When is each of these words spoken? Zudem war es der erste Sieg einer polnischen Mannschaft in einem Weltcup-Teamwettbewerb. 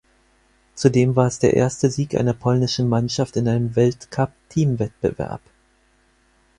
Zudem 0.73 1.15
war 1.15 1.27
es 1.27 1.37
der 1.37 1.53
erste 1.53 1.91
Sieg 1.91 2.15
einer 2.15 2.33
polnischen 2.33 2.89
Mannschaft 2.89 3.35
in 3.37 3.47
einem 3.47 3.75
Weltcup-Teamwettbewerb. 3.75 5.41